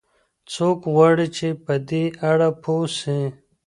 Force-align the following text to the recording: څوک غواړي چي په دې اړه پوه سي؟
څوک 0.53 0.79
غواړي 0.93 1.27
چي 1.37 1.49
په 1.65 1.73
دې 1.89 2.03
اړه 2.29 2.49
پوه 2.63 2.85
سي؟ 2.97 3.19